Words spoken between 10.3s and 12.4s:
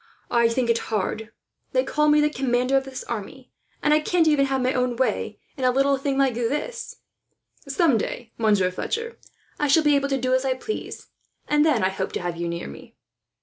as I please, and then I hope to have